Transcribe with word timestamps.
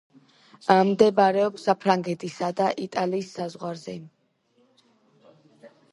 მდებარეობს 0.91 1.67
საფრანგეთისა 1.69 2.49
და 2.61 2.69
იტალიის 2.87 3.29
საზღვარზე. 3.37 3.95